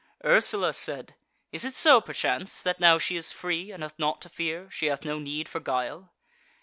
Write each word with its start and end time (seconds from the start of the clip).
Ursula 0.25 0.73
said: 0.73 1.13
"Is 1.51 1.63
it 1.63 1.75
so, 1.75 2.01
perchance, 2.01 2.63
that 2.63 2.79
now 2.79 2.97
she 2.97 3.15
is 3.17 3.31
free 3.31 3.71
and 3.71 3.83
hath 3.83 3.99
naught 3.99 4.19
to 4.23 4.29
fear, 4.29 4.67
she 4.71 4.87
hath 4.87 5.05
no 5.05 5.19
need 5.19 5.47
for 5.47 5.59
guile?" 5.59 6.11